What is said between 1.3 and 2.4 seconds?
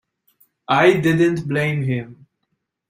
blame him.